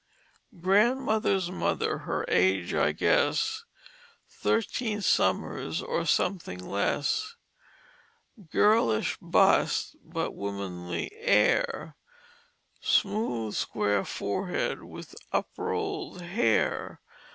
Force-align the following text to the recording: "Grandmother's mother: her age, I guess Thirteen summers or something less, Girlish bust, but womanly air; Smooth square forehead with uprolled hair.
"Grandmother's 0.59 1.51
mother: 1.51 1.99
her 1.99 2.25
age, 2.27 2.73
I 2.73 2.91
guess 2.91 3.65
Thirteen 4.27 4.99
summers 5.03 5.79
or 5.79 6.07
something 6.07 6.57
less, 6.57 7.35
Girlish 8.49 9.17
bust, 9.21 9.95
but 10.03 10.31
womanly 10.33 11.11
air; 11.17 11.97
Smooth 12.81 13.53
square 13.53 14.03
forehead 14.03 14.81
with 14.81 15.13
uprolled 15.31 16.21
hair. 16.23 16.99